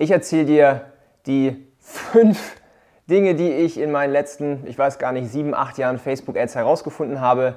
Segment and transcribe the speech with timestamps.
[0.00, 0.80] Ich erzähle dir
[1.26, 2.56] die fünf
[3.10, 7.20] Dinge, die ich in meinen letzten, ich weiß gar nicht, sieben, acht Jahren Facebook-Ads herausgefunden
[7.20, 7.56] habe,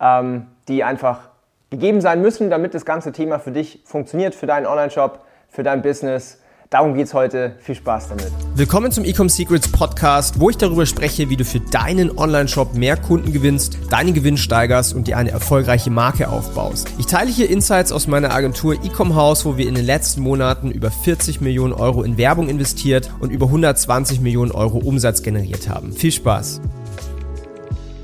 [0.00, 1.28] ähm, die einfach
[1.70, 5.82] gegeben sein müssen, damit das ganze Thema für dich funktioniert, für deinen Online-Shop, für dein
[5.82, 7.54] Business Darum geht's heute.
[7.60, 8.26] Viel Spaß damit.
[8.56, 12.96] Willkommen zum Ecom Secrets Podcast, wo ich darüber spreche, wie du für deinen Online-Shop mehr
[12.96, 16.92] Kunden gewinnst, deinen Gewinn steigerst und dir eine erfolgreiche Marke aufbaust.
[16.98, 20.72] Ich teile hier Insights aus meiner Agentur Ecom House, wo wir in den letzten Monaten
[20.72, 25.92] über 40 Millionen Euro in Werbung investiert und über 120 Millionen Euro Umsatz generiert haben.
[25.92, 26.60] Viel Spaß.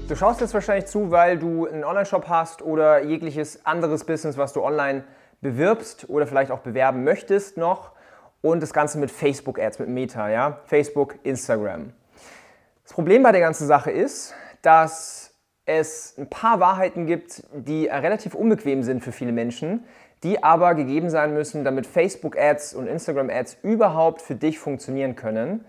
[0.07, 4.53] Du schaust jetzt wahrscheinlich zu, weil du einen Online-Shop hast oder jegliches anderes Business, was
[4.53, 5.03] du online
[5.41, 7.91] bewirbst oder vielleicht auch bewerben möchtest noch
[8.43, 10.59] und das Ganze mit Facebook-Ads, mit Meta, ja?
[10.67, 11.93] Facebook, Instagram.
[12.83, 15.35] Das Problem bei der ganzen Sache ist, dass
[15.65, 19.85] es ein paar Wahrheiten gibt, die relativ unbequem sind für viele Menschen,
[20.25, 25.65] die aber gegeben sein müssen, damit Facebook-Ads und Instagram-Ads überhaupt für dich funktionieren können.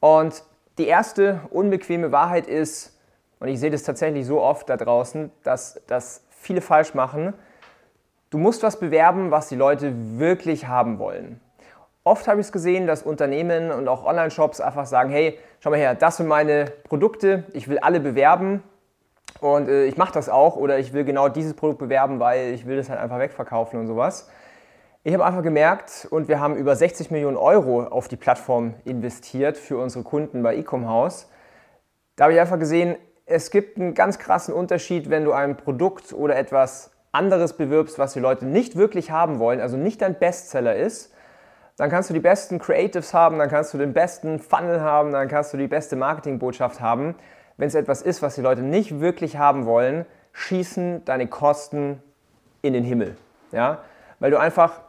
[0.00, 0.44] Und
[0.78, 2.98] die erste unbequeme Wahrheit ist,
[3.40, 7.34] und ich sehe das tatsächlich so oft da draußen, dass das viele falsch machen,
[8.30, 11.40] du musst was bewerben, was die Leute wirklich haben wollen.
[12.06, 15.78] Oft habe ich es gesehen, dass Unternehmen und auch Online-Shops einfach sagen, hey, schau mal
[15.78, 18.62] her, das sind meine Produkte, ich will alle bewerben
[19.40, 22.66] und äh, ich mache das auch oder ich will genau dieses Produkt bewerben, weil ich
[22.66, 24.28] will das halt einfach wegverkaufen und sowas.
[25.02, 29.56] Ich habe einfach gemerkt und wir haben über 60 Millionen Euro auf die Plattform investiert
[29.56, 31.30] für unsere Kunden bei Ecom House.
[32.16, 36.12] Da habe ich einfach gesehen, es gibt einen ganz krassen Unterschied, wenn du ein Produkt
[36.12, 40.76] oder etwas anderes bewirbst, was die Leute nicht wirklich haben wollen, also nicht dein Bestseller
[40.76, 41.13] ist,
[41.76, 45.28] dann kannst du die besten Creatives haben, dann kannst du den besten Funnel haben, dann
[45.28, 47.16] kannst du die beste Marketingbotschaft haben.
[47.56, 52.02] Wenn es etwas ist, was die Leute nicht wirklich haben wollen, schießen deine Kosten
[52.62, 53.16] in den Himmel.
[53.52, 53.78] Ja?
[54.20, 54.82] Weil du einfach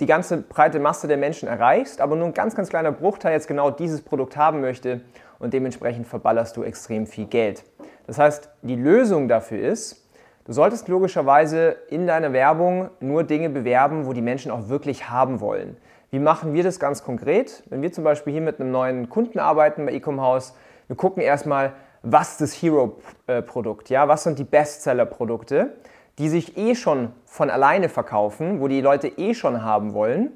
[0.00, 3.46] die ganze breite Masse der Menschen erreichst, aber nur ein ganz, ganz kleiner Bruchteil jetzt
[3.46, 5.00] genau dieses Produkt haben möchte
[5.38, 7.64] und dementsprechend verballerst du extrem viel Geld.
[8.06, 10.08] Das heißt, die Lösung dafür ist,
[10.44, 15.40] du solltest logischerweise in deiner Werbung nur Dinge bewerben, wo die Menschen auch wirklich haben
[15.40, 15.76] wollen.
[16.12, 17.62] Wie machen wir das ganz konkret?
[17.70, 20.54] Wenn wir zum Beispiel hier mit einem neuen Kunden arbeiten bei Ecom House,
[20.86, 25.72] wir gucken erstmal, was das Hero-Produkt, ja, was sind die Bestseller-Produkte,
[26.18, 30.32] die sich eh schon von alleine verkaufen, wo die Leute eh schon haben wollen.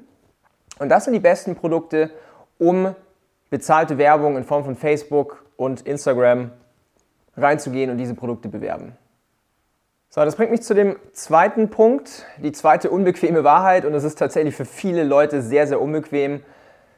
[0.79, 2.09] Und das sind die besten Produkte,
[2.57, 2.95] um
[3.51, 6.49] bezahlte Werbung in Form von Facebook und Instagram
[7.35, 8.97] reinzugehen und diese Produkte bewerben.
[10.09, 14.17] So, das bringt mich zu dem zweiten Punkt, die zweite unbequeme Wahrheit und es ist
[14.17, 16.41] tatsächlich für viele Leute sehr, sehr unbequem.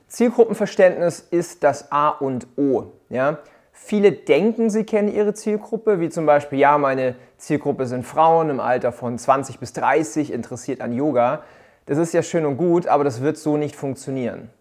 [0.08, 2.92] Zielgruppenverständnis ist das A und O.
[3.10, 3.40] Ja?
[3.72, 8.60] Viele denken, sie kennen ihre Zielgruppe, wie zum Beispiel, ja, meine Zielgruppe sind Frauen im
[8.60, 11.42] Alter von 20 bis 30, interessiert an Yoga.
[11.88, 14.52] Das ist ja schön und gut, aber das wird so nicht funktionieren.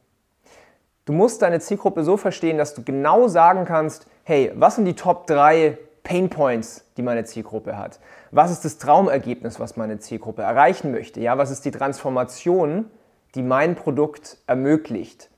[1.05, 4.95] Du musst deine Zielgruppe so verstehen, dass du genau sagen kannst, hey, was sind die
[4.95, 8.01] Top 3 Pain Points, die meine Zielgruppe hat?
[8.31, 11.21] Was ist das Traumergebnis, was meine Zielgruppe erreichen möchte?
[11.21, 12.91] Ja, was ist die Transformation,
[13.35, 15.31] die mein Produkt ermöglicht?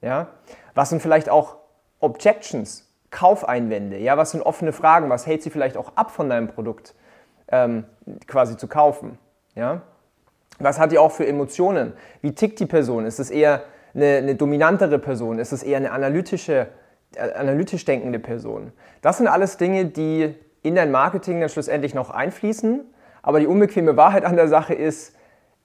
[0.00, 0.28] Ja,
[0.74, 1.56] was sind vielleicht auch
[2.00, 3.98] Objections, Kaufeinwände?
[3.98, 5.10] Ja, was sind offene Fragen?
[5.10, 6.94] Was hält sie vielleicht auch ab von deinem Produkt
[7.48, 7.84] ähm,
[8.26, 9.18] quasi zu kaufen?
[9.54, 9.82] Ja,
[10.58, 11.92] was hat die auch für Emotionen?
[12.20, 13.06] Wie tickt die Person?
[13.06, 13.62] Ist es eher
[13.94, 15.38] eine, eine dominantere Person?
[15.38, 16.66] Ist es eher eine analytische äh,
[17.16, 18.72] analytisch denkende Person.
[19.00, 22.84] Das sind alles Dinge, die in dein Marketing dann schlussendlich noch einfließen.
[23.22, 25.14] Aber die unbequeme Wahrheit an der Sache ist,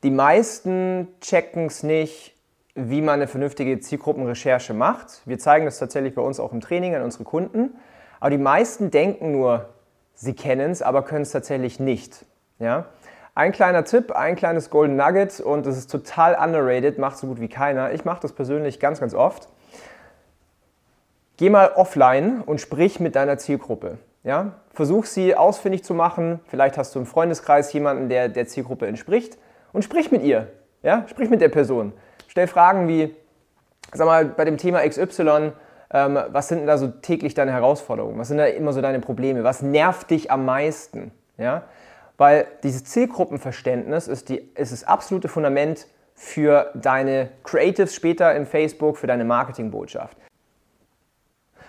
[0.03, 2.35] die meisten checken es nicht,
[2.75, 5.21] wie man eine vernünftige Zielgruppenrecherche macht.
[5.25, 7.75] Wir zeigen das tatsächlich bei uns auch im Training an unsere Kunden.
[8.19, 9.69] Aber die meisten denken nur,
[10.13, 12.25] sie kennen es, aber können es tatsächlich nicht.
[12.59, 12.85] Ja?
[13.35, 17.39] Ein kleiner Tipp, ein kleines Golden Nugget und das ist total underrated, macht so gut
[17.39, 17.91] wie keiner.
[17.91, 19.49] Ich mache das persönlich ganz, ganz oft.
[21.37, 23.97] Geh mal offline und sprich mit deiner Zielgruppe.
[24.23, 24.53] Ja?
[24.71, 26.39] Versuch sie ausfindig zu machen.
[26.47, 29.37] Vielleicht hast du im Freundeskreis jemanden, der der Zielgruppe entspricht
[29.71, 30.47] und sprich mit ihr.
[30.83, 31.05] Ja?
[31.07, 31.93] Sprich mit der Person.
[32.27, 33.15] Stell Fragen wie,
[33.93, 35.53] sag mal, bei dem Thema XY,
[35.91, 38.17] ähm, was sind denn da so täglich deine Herausforderungen?
[38.17, 39.43] Was sind da immer so deine Probleme?
[39.43, 41.11] Was nervt dich am meisten?
[41.37, 41.63] Ja?
[42.17, 48.97] Weil dieses Zielgruppenverständnis ist, die, ist das absolute Fundament für deine Creatives später in Facebook,
[48.97, 50.17] für deine Marketingbotschaft.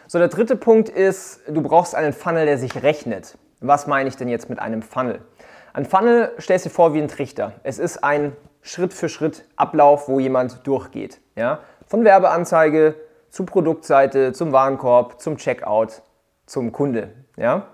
[0.06, 3.39] So, der dritte Punkt ist, du brauchst einen Funnel, der sich rechnet.
[3.61, 5.21] Was meine ich denn jetzt mit einem Funnel?
[5.73, 7.55] Ein Funnel stellst du dir vor wie ein Trichter.
[7.62, 11.21] Es ist ein Schritt für Schritt Ablauf, wo jemand durchgeht.
[11.37, 11.61] Ja?
[11.87, 12.97] Von Werbeanzeige
[13.31, 16.03] zur Produktseite, zum Warenkorb, zum Checkout,
[16.45, 17.15] zum Kunde.
[17.39, 17.69] Ja?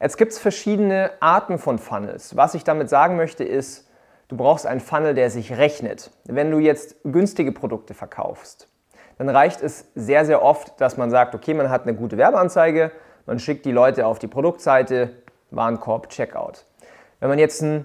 [0.00, 2.36] Jetzt gibt es verschiedene Arten von Funnels.
[2.36, 3.90] Was ich damit sagen möchte ist,
[4.28, 6.12] du brauchst einen Funnel, der sich rechnet.
[6.24, 8.68] Wenn du jetzt günstige Produkte verkaufst,
[9.18, 12.92] dann reicht es sehr, sehr oft, dass man sagt, okay, man hat eine gute Werbeanzeige,
[13.26, 15.10] man schickt die Leute auf die Produktseite,
[15.50, 16.64] Warenkorb, Checkout.
[17.20, 17.84] Wenn man jetzt ein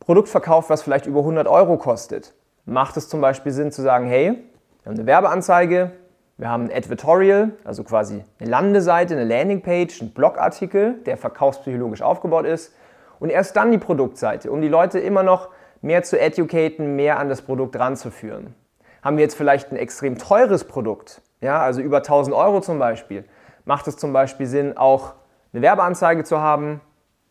[0.00, 2.34] Produkt verkauft, was vielleicht über 100 Euro kostet,
[2.64, 4.42] macht es zum Beispiel Sinn zu sagen, hey,
[4.82, 5.92] wir haben eine Werbeanzeige,
[6.36, 12.46] wir haben ein Advertorial, also quasi eine Landeseite, eine Landingpage, ein Blogartikel, der verkaufspsychologisch aufgebaut
[12.46, 12.74] ist
[13.18, 15.48] und erst dann die Produktseite, um die Leute immer noch
[15.80, 18.54] mehr zu educaten, mehr an das Produkt ranzuführen.
[19.02, 23.24] Haben wir jetzt vielleicht ein extrem teures Produkt, ja, also über 1000 Euro zum Beispiel,
[23.64, 25.14] macht es zum Beispiel Sinn, auch
[25.52, 26.80] eine Werbeanzeige zu haben,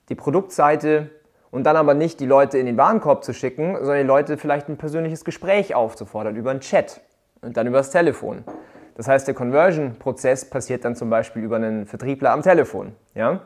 [0.09, 1.09] die Produktseite
[1.51, 4.69] und dann aber nicht die Leute in den Warenkorb zu schicken, sondern die Leute vielleicht
[4.69, 7.01] ein persönliches Gespräch aufzufordern über einen Chat
[7.41, 8.43] und dann über das Telefon.
[8.95, 12.95] Das heißt, der Conversion-Prozess passiert dann zum Beispiel über einen Vertriebler am Telefon.
[13.13, 13.41] Ja?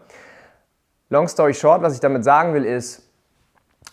[1.10, 3.10] Long story short, was ich damit sagen will, ist,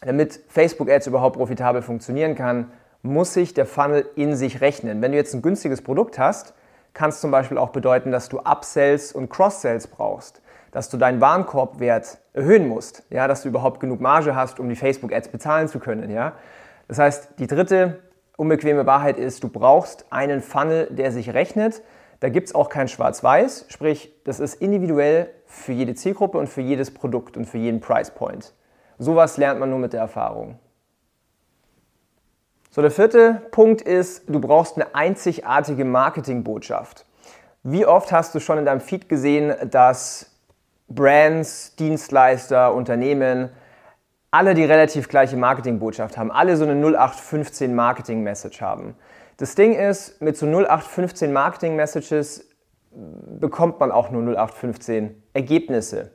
[0.02, 2.70] damit Facebook Ads überhaupt profitabel funktionieren kann,
[3.02, 5.02] muss sich der Funnel in sich rechnen.
[5.02, 6.54] Wenn du jetzt ein günstiges Produkt hast,
[6.94, 10.42] kann es zum Beispiel auch bedeuten, dass du Upsells und Cross-Sells brauchst,
[10.72, 14.76] dass du deinen Warenkorbwert erhöhen musst, ja, dass du überhaupt genug Marge hast, um die
[14.76, 16.10] Facebook-Ads bezahlen zu können.
[16.10, 16.32] Ja.
[16.88, 18.00] Das heißt, die dritte
[18.36, 21.82] unbequeme Wahrheit ist, du brauchst einen Funnel, der sich rechnet.
[22.20, 26.60] Da gibt es auch kein Schwarz-Weiß, sprich, das ist individuell für jede Zielgruppe und für
[26.60, 28.54] jedes Produkt und für jeden Price Point.
[28.98, 30.58] Sowas lernt man nur mit der Erfahrung.
[32.78, 37.06] So, der vierte Punkt ist, du brauchst eine einzigartige Marketingbotschaft.
[37.64, 40.30] Wie oft hast du schon in deinem Feed gesehen, dass
[40.86, 43.50] Brands, Dienstleister, Unternehmen
[44.30, 48.94] alle die relativ gleiche Marketingbotschaft haben, alle so eine 0815 Marketing Message haben.
[49.38, 52.48] Das Ding ist, mit so 0815 Marketing Messages
[52.92, 56.12] bekommt man auch nur 0815 Ergebnisse.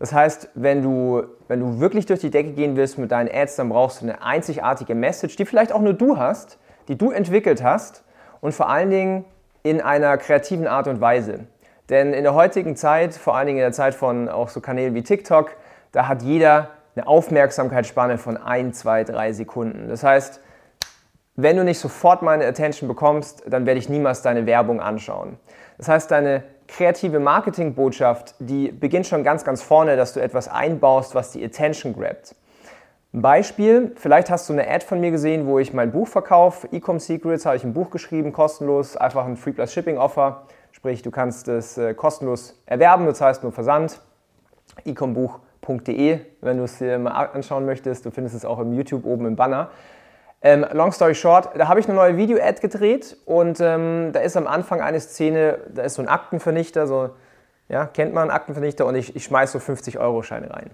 [0.00, 3.56] Das heißt, wenn du, wenn du wirklich durch die Decke gehen willst mit deinen Ads,
[3.56, 6.58] dann brauchst du eine einzigartige Message, die vielleicht auch nur du hast,
[6.88, 8.02] die du entwickelt hast
[8.40, 9.24] und vor allen Dingen
[9.62, 11.40] in einer kreativen Art und Weise.
[11.90, 14.94] Denn in der heutigen Zeit, vor allen Dingen in der Zeit von auch so Kanälen
[14.94, 15.50] wie TikTok,
[15.92, 19.88] da hat jeder eine Aufmerksamkeitsspanne von 1, 2, 3 Sekunden.
[19.88, 20.40] Das heißt,
[21.36, 25.38] wenn du nicht sofort meine Attention bekommst, dann werde ich niemals deine Werbung anschauen.
[25.76, 31.14] Das heißt, deine kreative Marketingbotschaft, die beginnt schon ganz, ganz vorne, dass du etwas einbaust,
[31.14, 32.34] was die Attention grabt.
[33.12, 36.68] Ein Beispiel, vielleicht hast du eine Ad von mir gesehen, wo ich mein Buch verkaufe.
[36.72, 40.42] Ecom Secrets habe ich ein Buch geschrieben, kostenlos, einfach ein Free Plus Shipping Offer.
[40.70, 44.00] Sprich, du kannst es äh, kostenlos erwerben, das heißt nur Versand.
[44.84, 48.06] ecombuch.de, wenn du es dir mal anschauen möchtest.
[48.06, 49.70] Du findest es auch im YouTube oben im Banner.
[50.42, 54.38] Ähm, long story short, da habe ich eine neue Video-Ad gedreht und ähm, da ist
[54.38, 57.10] am Anfang eine Szene, da ist so ein Aktenvernichter, so,
[57.68, 60.70] ja, kennt man, Aktenvernichter und ich, ich schmeiße so 50-Euro-Scheine rein.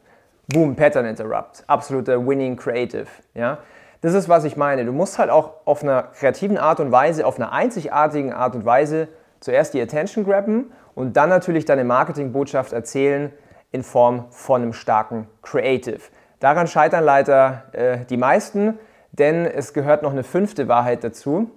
[0.46, 3.58] Boom, Pattern Interrupt, absoluter Winning Creative, ja.
[4.02, 4.84] Das ist, was ich meine.
[4.84, 8.64] Du musst halt auch auf einer kreativen Art und Weise, auf einer einzigartigen Art und
[8.64, 9.08] Weise
[9.40, 13.32] zuerst die Attention grabben und dann natürlich deine Marketingbotschaft erzählen
[13.72, 16.00] in Form von einem starken Creative.
[16.38, 18.78] Daran scheitern leider äh, die meisten
[19.18, 21.50] denn es gehört noch eine fünfte Wahrheit dazu,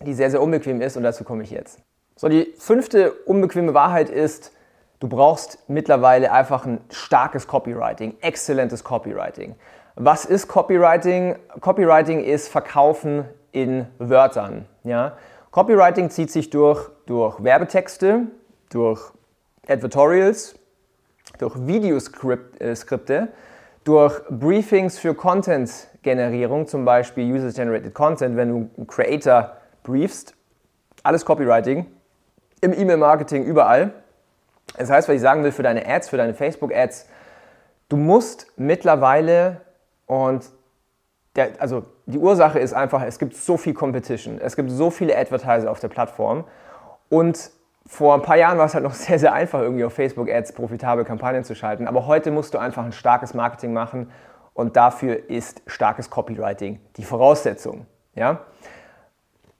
[0.00, 1.80] die sehr, sehr unbequem ist und dazu komme ich jetzt.
[2.16, 4.52] So, die fünfte unbequeme Wahrheit ist,
[5.00, 9.56] du brauchst mittlerweile einfach ein starkes Copywriting, exzellentes Copywriting.
[9.96, 11.36] Was ist Copywriting?
[11.60, 14.66] Copywriting ist Verkaufen in Wörtern.
[14.82, 15.16] Ja?
[15.50, 18.26] Copywriting zieht sich durch, durch Werbetexte,
[18.70, 19.00] durch
[19.68, 20.56] Advertorials,
[21.38, 23.28] durch Videoskripte,
[23.84, 25.14] durch Briefings für
[26.04, 30.34] Content-Generierung, zum Beispiel User-Generated Content, wenn du einen Creator briefst,
[31.02, 31.86] alles Copywriting,
[32.60, 33.92] im E-Mail-Marketing, überall.
[34.76, 37.08] Das heißt, was ich sagen will für deine Ads, für deine Facebook-Ads,
[37.88, 39.60] du musst mittlerweile
[40.06, 40.44] und
[41.36, 45.16] der, also die Ursache ist einfach, es gibt so viel Competition, es gibt so viele
[45.16, 46.44] Advertiser auf der Plattform
[47.08, 47.50] und
[47.86, 51.04] vor ein paar Jahren war es halt noch sehr, sehr einfach, irgendwie auf Facebook-Ads profitable
[51.04, 51.86] Kampagnen zu schalten.
[51.86, 54.10] Aber heute musst du einfach ein starkes Marketing machen
[54.54, 57.86] und dafür ist starkes Copywriting die Voraussetzung.
[58.14, 58.40] Ja?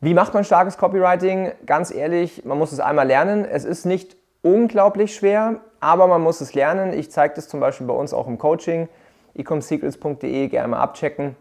[0.01, 1.53] Wie macht man starkes Copywriting?
[1.67, 3.45] Ganz ehrlich, man muss es einmal lernen.
[3.45, 6.93] Es ist nicht unglaublich schwer, aber man muss es lernen.
[6.93, 8.89] Ich zeige das zum Beispiel bei uns auch im Coaching,
[9.35, 11.37] ecomsecrets.de, gerne mal abchecken.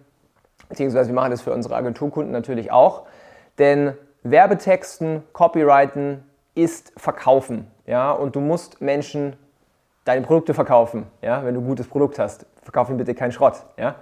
[0.70, 3.04] Beziehungsweise wir machen das für unsere Agenturkunden natürlich auch.
[3.60, 3.94] Denn
[4.24, 6.24] Werbetexten, Copywriting,
[6.56, 7.70] ist verkaufen.
[7.86, 8.12] Ja?
[8.12, 9.36] Und du musst Menschen
[10.06, 11.46] deine Produkte verkaufen, ja?
[11.46, 12.46] wenn du ein gutes Produkt hast.
[12.64, 13.64] Verkauf ihnen bitte keinen Schrott.
[13.78, 13.96] Ja?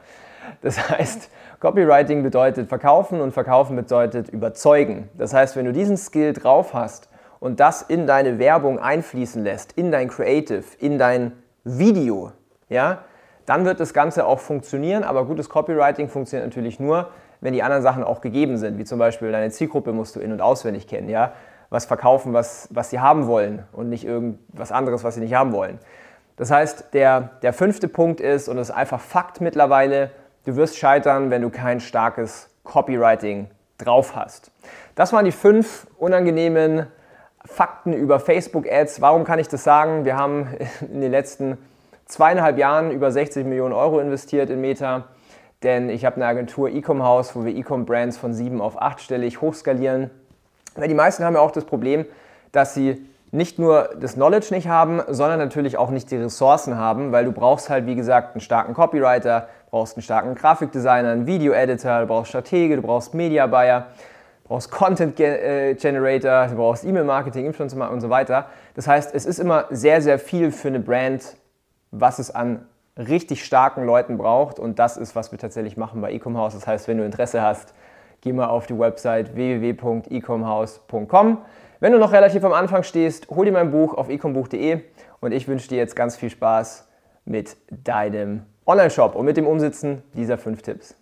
[0.61, 5.09] Das heißt, Copywriting bedeutet verkaufen und verkaufen bedeutet überzeugen.
[5.17, 9.73] Das heißt, wenn du diesen Skill drauf hast und das in deine Werbung einfließen lässt,
[9.73, 12.31] in dein Creative, in dein Video,
[12.69, 12.99] ja,
[13.45, 15.03] dann wird das Ganze auch funktionieren.
[15.03, 17.09] Aber gutes Copywriting funktioniert natürlich nur,
[17.41, 20.31] wenn die anderen Sachen auch gegeben sind, wie zum Beispiel deine Zielgruppe musst du in-
[20.31, 21.33] und auswendig kennen, ja,
[21.69, 25.51] was verkaufen, was, was sie haben wollen und nicht irgendwas anderes, was sie nicht haben
[25.53, 25.79] wollen.
[26.41, 30.10] Das heißt, der, der fünfte Punkt ist, und das ist einfach Fakt mittlerweile,
[30.45, 34.50] du wirst scheitern, wenn du kein starkes Copywriting drauf hast.
[34.95, 36.88] Das waren die fünf unangenehmen
[37.45, 39.01] Fakten über Facebook-Ads.
[39.01, 40.03] Warum kann ich das sagen?
[40.03, 40.48] Wir haben
[40.91, 41.60] in den letzten
[42.07, 45.10] zweieinhalb Jahren über 60 Millionen Euro investiert in Meta,
[45.62, 49.41] denn ich habe eine Agentur Ecom House, wo wir Ecom Brands von sieben auf achtstellig
[49.41, 50.10] hochskalieren.
[50.75, 52.07] Die meisten haben ja auch das Problem,
[52.51, 57.11] dass sie nicht nur das Knowledge nicht haben, sondern natürlich auch nicht die Ressourcen haben,
[57.11, 62.01] weil du brauchst halt, wie gesagt, einen starken Copywriter, brauchst einen starken Grafikdesigner, einen Video-Editor,
[62.01, 63.88] du brauchst Stratege, du brauchst Media-Buyer,
[64.43, 68.47] du brauchst Content-Generator, du brauchst E-Mail-Marketing, Influencer und so weiter.
[68.75, 71.38] Das heißt, es ist immer sehr, sehr viel für eine Brand,
[71.91, 72.65] was es an
[72.97, 76.53] richtig starken Leuten braucht und das ist, was wir tatsächlich machen bei Ecomhouse.
[76.53, 77.73] Das heißt, wenn du Interesse hast,
[78.21, 81.37] geh mal auf die Website www.ecomhouse.com.
[81.79, 84.81] Wenn du noch relativ am Anfang stehst, hol dir mein Buch auf ecombuch.de
[85.19, 86.87] und ich wünsche dir jetzt ganz viel Spaß
[87.25, 90.95] mit deinem Online-Shop und mit dem Umsetzen dieser fünf Tipps.